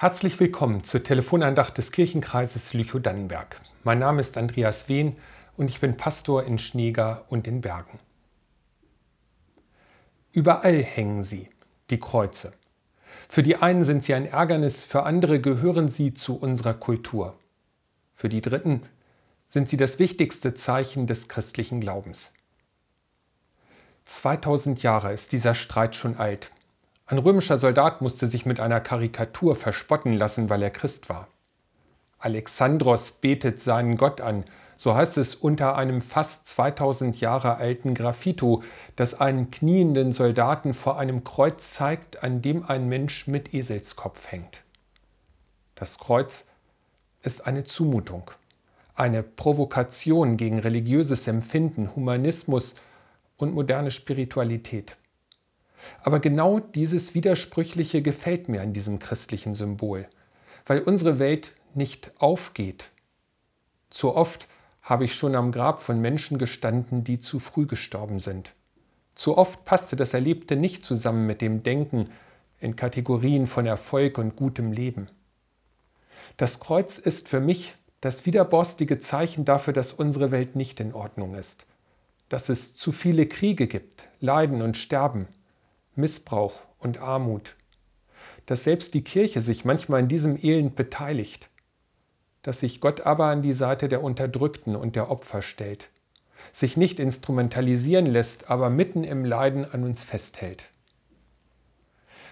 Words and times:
Herzlich 0.00 0.38
willkommen 0.38 0.84
zur 0.84 1.02
Telefonandacht 1.02 1.76
des 1.76 1.90
Kirchenkreises 1.90 2.72
Lüchow-Dannenberg. 2.72 3.60
Mein 3.82 3.98
Name 3.98 4.20
ist 4.20 4.38
Andreas 4.38 4.88
Wehn 4.88 5.16
und 5.56 5.70
ich 5.70 5.80
bin 5.80 5.96
Pastor 5.96 6.44
in 6.44 6.58
Schneeger 6.58 7.24
und 7.30 7.48
in 7.48 7.62
Bergen. 7.62 7.98
Überall 10.30 10.84
hängen 10.84 11.24
sie, 11.24 11.48
die 11.90 11.98
Kreuze. 11.98 12.52
Für 13.28 13.42
die 13.42 13.56
einen 13.56 13.82
sind 13.82 14.04
sie 14.04 14.14
ein 14.14 14.26
Ärgernis, 14.26 14.84
für 14.84 15.02
andere 15.02 15.40
gehören 15.40 15.88
sie 15.88 16.14
zu 16.14 16.38
unserer 16.38 16.74
Kultur. 16.74 17.36
Für 18.14 18.28
die 18.28 18.40
Dritten 18.40 18.82
sind 19.48 19.68
sie 19.68 19.76
das 19.76 19.98
wichtigste 19.98 20.54
Zeichen 20.54 21.08
des 21.08 21.26
christlichen 21.26 21.80
Glaubens. 21.80 22.32
2000 24.04 24.80
Jahre 24.80 25.12
ist 25.12 25.32
dieser 25.32 25.56
Streit 25.56 25.96
schon 25.96 26.18
alt, 26.18 26.52
ein 27.08 27.16
römischer 27.16 27.56
Soldat 27.56 28.02
musste 28.02 28.26
sich 28.26 28.44
mit 28.44 28.60
einer 28.60 28.80
Karikatur 28.80 29.56
verspotten 29.56 30.12
lassen, 30.12 30.50
weil 30.50 30.62
er 30.62 30.70
Christ 30.70 31.08
war. 31.08 31.28
Alexandros 32.18 33.12
betet 33.12 33.60
seinen 33.60 33.96
Gott 33.96 34.20
an, 34.20 34.44
so 34.76 34.94
heißt 34.94 35.16
es 35.16 35.34
unter 35.34 35.76
einem 35.76 36.02
fast 36.02 36.46
2000 36.48 37.18
Jahre 37.18 37.56
alten 37.56 37.94
Graffito, 37.94 38.62
das 38.94 39.18
einen 39.18 39.50
knienden 39.50 40.12
Soldaten 40.12 40.74
vor 40.74 40.98
einem 40.98 41.24
Kreuz 41.24 41.72
zeigt, 41.72 42.22
an 42.22 42.42
dem 42.42 42.64
ein 42.68 42.88
Mensch 42.88 43.26
mit 43.26 43.54
Eselskopf 43.54 44.30
hängt. 44.30 44.62
Das 45.76 45.98
Kreuz 45.98 46.46
ist 47.22 47.46
eine 47.46 47.64
Zumutung, 47.64 48.30
eine 48.94 49.22
Provokation 49.22 50.36
gegen 50.36 50.58
religiöses 50.58 51.26
Empfinden, 51.26 51.96
Humanismus 51.96 52.74
und 53.38 53.54
moderne 53.54 53.90
Spiritualität. 53.90 54.98
Aber 56.02 56.20
genau 56.20 56.60
dieses 56.60 57.14
Widersprüchliche 57.14 58.02
gefällt 58.02 58.48
mir 58.48 58.62
an 58.62 58.72
diesem 58.72 58.98
christlichen 58.98 59.54
Symbol, 59.54 60.06
weil 60.66 60.80
unsere 60.80 61.18
Welt 61.18 61.54
nicht 61.74 62.10
aufgeht. 62.18 62.90
Zu 63.90 64.14
oft 64.14 64.48
habe 64.82 65.04
ich 65.04 65.14
schon 65.14 65.34
am 65.34 65.52
Grab 65.52 65.82
von 65.82 66.00
Menschen 66.00 66.38
gestanden, 66.38 67.04
die 67.04 67.20
zu 67.20 67.38
früh 67.40 67.66
gestorben 67.66 68.20
sind. 68.20 68.52
Zu 69.14 69.36
oft 69.36 69.64
passte 69.64 69.96
das 69.96 70.14
Erlebte 70.14 70.56
nicht 70.56 70.84
zusammen 70.84 71.26
mit 71.26 71.42
dem 71.42 71.62
Denken 71.62 72.10
in 72.60 72.76
Kategorien 72.76 73.46
von 73.46 73.66
Erfolg 73.66 74.18
und 74.18 74.36
gutem 74.36 74.72
Leben. 74.72 75.08
Das 76.36 76.60
Kreuz 76.60 76.98
ist 76.98 77.28
für 77.28 77.40
mich 77.40 77.74
das 78.00 78.26
widerborstige 78.26 78.98
Zeichen 78.98 79.44
dafür, 79.44 79.72
dass 79.72 79.92
unsere 79.92 80.30
Welt 80.30 80.56
nicht 80.56 80.80
in 80.80 80.94
Ordnung 80.94 81.34
ist, 81.34 81.66
dass 82.28 82.48
es 82.48 82.76
zu 82.76 82.92
viele 82.92 83.26
Kriege 83.26 83.66
gibt, 83.66 84.08
Leiden 84.20 84.62
und 84.62 84.76
Sterben, 84.76 85.26
Missbrauch 85.98 86.60
und 86.78 86.98
Armut, 86.98 87.56
dass 88.46 88.64
selbst 88.64 88.94
die 88.94 89.04
Kirche 89.04 89.42
sich 89.42 89.64
manchmal 89.64 90.00
an 90.00 90.08
diesem 90.08 90.42
Elend 90.42 90.76
beteiligt, 90.76 91.50
dass 92.42 92.60
sich 92.60 92.80
Gott 92.80 93.02
aber 93.02 93.26
an 93.26 93.42
die 93.42 93.52
Seite 93.52 93.88
der 93.88 94.02
Unterdrückten 94.02 94.76
und 94.76 94.96
der 94.96 95.10
Opfer 95.10 95.42
stellt, 95.42 95.90
sich 96.52 96.76
nicht 96.76 97.00
instrumentalisieren 97.00 98.06
lässt, 98.06 98.48
aber 98.48 98.70
mitten 98.70 99.04
im 99.04 99.24
Leiden 99.24 99.70
an 99.70 99.84
uns 99.84 100.04
festhält. 100.04 100.64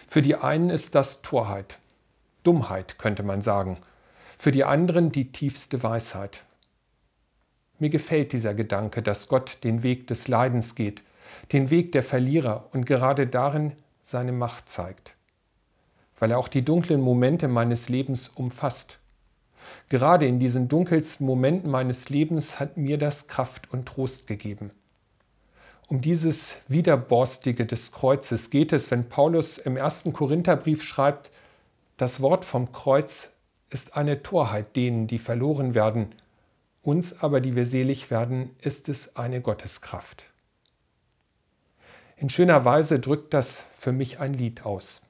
Für 0.08 0.22
die 0.22 0.36
einen 0.36 0.70
ist 0.70 0.94
das 0.94 1.20
Torheit, 1.22 1.78
Dummheit 2.44 2.98
könnte 2.98 3.24
man 3.24 3.42
sagen, 3.42 3.78
für 4.38 4.52
die 4.52 4.64
anderen 4.64 5.10
die 5.10 5.32
tiefste 5.32 5.82
Weisheit. 5.82 6.44
Mir 7.78 7.90
gefällt 7.90 8.32
dieser 8.32 8.54
Gedanke, 8.54 9.02
dass 9.02 9.28
Gott 9.28 9.58
den 9.64 9.82
Weg 9.82 10.06
des 10.06 10.28
Leidens 10.28 10.74
geht, 10.74 11.02
den 11.52 11.70
Weg 11.70 11.92
der 11.92 12.02
Verlierer 12.02 12.68
und 12.72 12.86
gerade 12.86 13.26
darin 13.26 13.72
seine 14.02 14.32
Macht 14.32 14.68
zeigt, 14.68 15.14
weil 16.18 16.30
er 16.30 16.38
auch 16.38 16.48
die 16.48 16.64
dunklen 16.64 17.00
Momente 17.00 17.48
meines 17.48 17.88
Lebens 17.88 18.28
umfasst. 18.28 18.98
Gerade 19.88 20.26
in 20.26 20.38
diesen 20.38 20.68
dunkelsten 20.68 21.26
Momenten 21.26 21.70
meines 21.70 22.08
Lebens 22.08 22.60
hat 22.60 22.76
mir 22.76 22.98
das 22.98 23.26
Kraft 23.26 23.72
und 23.72 23.86
Trost 23.86 24.26
gegeben. 24.26 24.70
Um 25.88 26.00
dieses 26.00 26.56
Widerborstige 26.66 27.64
des 27.64 27.92
Kreuzes 27.92 28.50
geht 28.50 28.72
es, 28.72 28.90
wenn 28.90 29.08
Paulus 29.08 29.58
im 29.58 29.76
ersten 29.76 30.12
Korintherbrief 30.12 30.82
schreibt, 30.82 31.30
das 31.96 32.20
Wort 32.20 32.44
vom 32.44 32.72
Kreuz 32.72 33.32
ist 33.70 33.96
eine 33.96 34.22
Torheit 34.22 34.74
denen, 34.76 35.06
die 35.06 35.18
verloren 35.18 35.74
werden, 35.74 36.12
uns 36.82 37.20
aber, 37.20 37.40
die 37.40 37.56
wir 37.56 37.66
selig 37.66 38.10
werden, 38.10 38.50
ist 38.60 38.88
es 38.88 39.16
eine 39.16 39.40
Gotteskraft. 39.40 40.24
In 42.18 42.30
schöner 42.30 42.64
Weise 42.64 42.98
drückt 42.98 43.34
das 43.34 43.62
für 43.76 43.92
mich 43.92 44.20
ein 44.20 44.32
Lied 44.32 44.64
aus. 44.64 45.02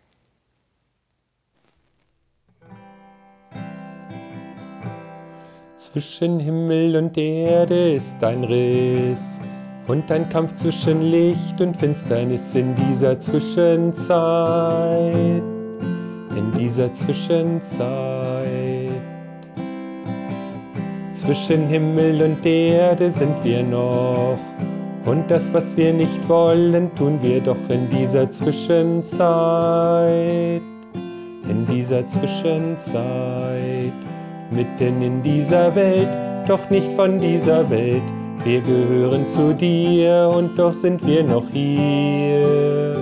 Zwischen 5.77 6.41
Himmel 6.41 6.97
und 6.97 7.17
Erde 7.17 7.93
ist 7.93 8.23
ein 8.25 8.43
Riss 8.43 9.39
und 9.87 10.11
ein 10.11 10.29
Kampf 10.29 10.55
zwischen 10.55 11.01
Licht 11.03 11.61
und 11.61 11.77
Finsternis 11.77 12.53
in 12.57 12.75
dieser 12.75 13.21
Zwischenzeit. 13.21 14.03
In 16.35 16.53
dieser 16.59 16.93
Zwischenzeit. 16.93 18.91
Zwischen 21.13 21.69
Himmel 21.69 22.21
und 22.21 22.45
Erde 22.45 23.13
sind 23.13 23.45
wir 23.45 23.63
noch 23.63 24.41
und 25.07 25.31
das, 25.31 25.53
was 25.55 25.77
wir 25.77 25.93
nicht 25.93 26.29
wollen, 26.29 26.93
tun 26.97 27.21
wir 27.23 27.41
doch 27.41 27.69
in 27.69 27.89
dieser 27.91 28.29
Zwischenzeit. 28.31 29.13
In 31.49 31.67
dieser 31.71 32.05
Zwischenzeit. 32.07 33.93
Mitten 34.51 35.03
in 35.03 35.23
dieser 35.23 35.75
Welt, 35.75 36.09
doch 36.49 36.69
nicht 36.71 36.93
von 36.93 37.21
dieser 37.21 37.71
Welt. 37.71 38.03
Wir 38.45 38.61
gehören 38.61 39.27
zu 39.29 39.55
dir 39.55 40.31
und 40.37 40.59
doch 40.59 40.75
sind 40.75 41.07
wir 41.07 41.23
noch 41.23 41.49
hier. 41.53 42.97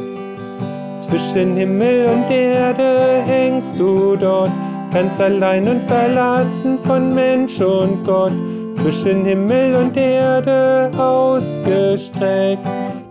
Zwischen 0.98 1.56
Himmel 1.56 2.06
und 2.06 2.30
Erde 2.30 3.22
hängst 3.26 3.78
du 3.78 4.16
dort, 4.16 4.50
ganz 4.92 5.18
allein 5.20 5.68
und 5.68 5.82
verlassen 5.84 6.78
von 6.78 7.14
Mensch 7.14 7.60
und 7.60 8.04
Gott 8.04 8.32
zwischen 8.74 9.24
Himmel 9.24 9.74
und 9.76 9.96
Erde 9.96 10.90
ausgestreckt, 10.96 12.66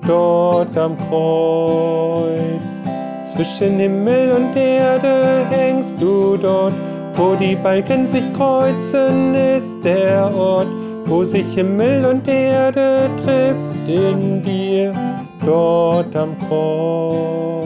dort 0.08 0.78
am 0.78 0.98
Kreuz. 1.10 2.62
Zwischen 3.34 3.80
Himmel 3.80 4.32
und 4.32 4.56
Erde 4.56 5.46
hängst 5.50 6.00
du 6.00 6.38
dort, 6.38 6.74
wo 7.16 7.36
die 7.36 7.56
Balken 7.56 8.06
sich 8.06 8.32
kreuzen, 8.34 9.34
ist 9.34 9.84
der 9.84 10.34
Ort, 10.36 10.68
wo 11.06 11.24
sich 11.24 11.48
Himmel 11.54 12.06
und 12.06 12.28
Erde 12.28 13.10
trifft 13.24 13.88
in 13.88 14.44
dir, 14.44 14.94
dort 15.46 16.16
am 16.16 16.38
Kreuz. 16.48 17.64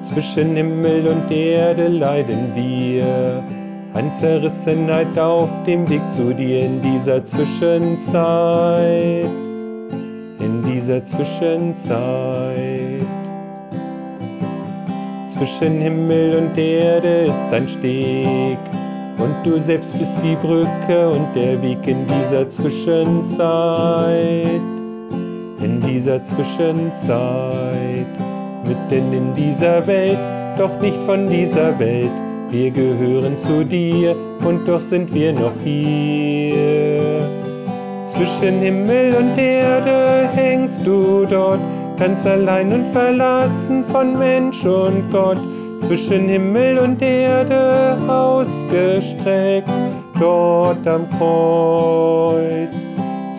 Zwischen 0.00 0.56
Himmel 0.56 1.08
und 1.08 1.30
Erde 1.30 1.88
leiden 1.88 2.52
wir 2.54 3.42
an 3.94 4.12
Zerrissenheit 4.12 5.18
auf 5.18 5.48
dem 5.66 5.88
Weg 5.88 6.02
zu 6.16 6.34
dir 6.34 6.66
in 6.66 6.82
dieser 6.82 7.24
Zwischenzeit, 7.24 9.24
in 10.40 10.62
dieser 10.66 11.02
Zwischenzeit. 11.04 13.06
Zwischen 15.28 15.80
Himmel 15.80 16.38
und 16.38 16.58
Erde 16.58 17.26
ist 17.26 17.52
ein 17.52 17.68
Steg. 17.68 18.58
Und 19.16 19.36
du 19.44 19.60
selbst 19.60 19.96
bist 19.96 20.16
die 20.24 20.34
Brücke 20.34 21.10
und 21.10 21.28
der 21.36 21.62
Weg 21.62 21.86
in 21.86 22.04
dieser 22.04 22.48
Zwischenzeit, 22.48 24.60
in 25.60 25.80
dieser 25.86 26.20
Zwischenzeit, 26.20 28.06
mitten 28.64 29.12
in 29.12 29.32
dieser 29.36 29.86
Welt, 29.86 30.18
doch 30.58 30.80
nicht 30.80 30.98
von 31.06 31.28
dieser 31.28 31.78
Welt 31.78 32.10
wir 32.54 32.70
gehören 32.70 33.36
zu 33.36 33.64
dir 33.64 34.14
und 34.46 34.68
doch 34.68 34.80
sind 34.80 35.12
wir 35.12 35.32
noch 35.32 35.54
hier. 35.64 37.28
Zwischen 38.06 38.60
Himmel 38.60 39.12
und 39.16 39.36
Erde 39.36 40.28
hängst 40.32 40.80
du 40.84 41.26
dort, 41.26 41.58
ganz 41.98 42.24
allein 42.24 42.72
und 42.72 42.86
verlassen 42.92 43.82
von 43.82 44.16
Mensch 44.16 44.64
und 44.64 45.10
Gott. 45.10 45.38
Zwischen 45.80 46.28
Himmel 46.28 46.78
und 46.78 47.02
Erde 47.02 47.98
ausgestreckt, 48.06 49.68
dort 50.20 50.86
am 50.86 51.10
Kreuz. 51.18 52.76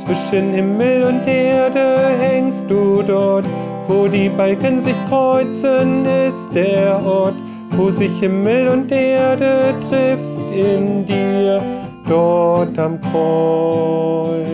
Zwischen 0.04 0.54
Himmel 0.54 1.04
und 1.04 1.26
Erde 1.26 2.10
hängst 2.20 2.70
du 2.70 3.02
dort, 3.02 3.46
wo 3.88 4.10
die 4.10 4.28
Balken 4.28 4.82
sich 4.82 4.96
kreuzen, 5.08 6.06
ist 6.06 6.54
der 6.54 7.02
Ort, 7.06 7.36
wo 7.78 7.90
sich 7.90 8.20
Himmel 8.20 8.68
und 8.70 8.92
Erde 8.92 9.74
trifft 9.90 10.54
in 10.54 11.06
dir, 11.06 11.62
dort 12.08 12.78
am 12.80 13.00
Kreuz. 13.02 14.46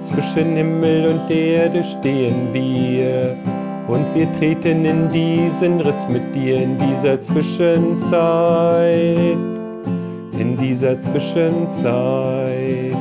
Zwischen 0.00 0.56
Himmel 0.56 1.06
und 1.06 1.30
Erde 1.30 1.82
stehen 1.84 2.52
wir 2.52 3.36
Und 3.88 4.06
wir 4.14 4.28
treten 4.38 4.84
in 4.84 5.08
diesen 5.08 5.80
Riss 5.80 6.06
mit 6.08 6.34
dir 6.34 6.62
in 6.62 6.78
dieser 6.78 7.20
Zwischenzeit. 7.20 8.06
In 10.38 10.56
dieser 10.56 11.00
Zwischenzeit. 11.00 12.94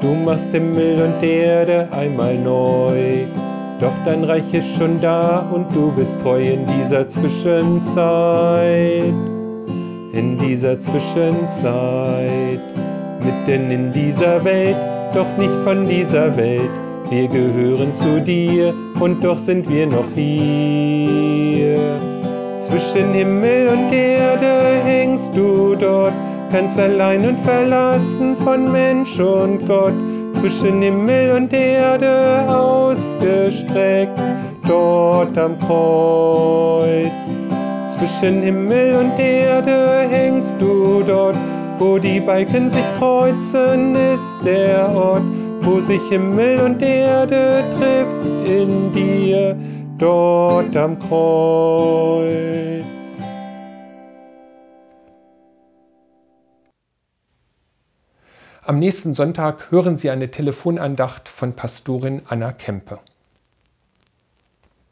Du 0.00 0.14
machst 0.24 0.52
Himmel 0.52 1.02
und 1.02 1.22
Erde 1.24 1.88
einmal 1.90 2.38
neu. 2.38 3.24
Doch 3.82 3.92
dein 4.04 4.22
Reich 4.22 4.54
ist 4.54 4.76
schon 4.78 5.00
da 5.00 5.44
und 5.52 5.74
du 5.74 5.90
bist 5.90 6.22
treu 6.22 6.40
in 6.40 6.64
dieser 6.68 7.08
Zwischenzeit. 7.08 7.82
In 10.12 10.38
dieser 10.38 10.78
Zwischenzeit. 10.78 12.60
Mitten 13.24 13.72
in 13.72 13.92
dieser 13.92 14.44
Welt, 14.44 14.76
doch 15.12 15.36
nicht 15.36 15.52
von 15.64 15.88
dieser 15.88 16.36
Welt. 16.36 16.70
Wir 17.10 17.26
gehören 17.26 17.92
zu 17.92 18.20
dir 18.20 18.72
und 19.00 19.24
doch 19.24 19.38
sind 19.38 19.68
wir 19.68 19.88
noch 19.88 20.12
hier. 20.14 21.80
Zwischen 22.58 23.12
Himmel 23.14 23.66
und 23.66 23.92
Erde 23.92 24.80
hängst 24.84 25.36
du 25.36 25.74
dort 25.74 26.14
ganz 26.52 26.78
allein 26.78 27.26
und 27.26 27.40
verlassen 27.40 28.36
von 28.36 28.70
Mensch 28.70 29.18
und 29.18 29.66
Gott, 29.66 29.94
zwischen 30.42 30.82
Himmel 30.82 31.30
und 31.30 31.52
Erde 31.52 32.44
ausgestreckt, 32.48 34.18
dort 34.66 35.38
am 35.38 35.56
Kreuz. 35.60 37.12
Zwischen 37.96 38.42
Himmel 38.42 38.96
und 38.96 39.16
Erde 39.20 40.08
hängst 40.10 40.56
du 40.58 41.04
dort, 41.06 41.36
wo 41.78 41.96
die 41.96 42.18
Balken 42.18 42.68
sich 42.68 42.84
kreuzen, 42.98 43.94
ist 43.94 44.44
der 44.44 44.90
Ort, 44.92 45.22
wo 45.60 45.78
sich 45.78 46.02
Himmel 46.10 46.58
und 46.62 46.82
Erde 46.82 47.62
trifft 47.78 48.44
in 48.44 48.92
dir, 48.92 49.56
dort 49.96 50.76
am 50.76 50.98
Kreuz. 50.98 52.91
Am 58.72 58.78
nächsten 58.78 59.12
Sonntag 59.12 59.70
hören 59.70 59.98
Sie 59.98 60.08
eine 60.08 60.30
Telefonandacht 60.30 61.28
von 61.28 61.52
Pastorin 61.52 62.22
Anna 62.26 62.52
Kempe. 62.52 63.00